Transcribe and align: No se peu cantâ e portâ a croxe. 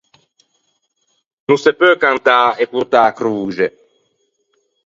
No 1.47 1.55
se 1.63 1.71
peu 1.79 1.93
cantâ 2.05 2.41
e 2.61 2.63
portâ 2.73 3.01
a 3.07 3.15
croxe. 3.17 3.67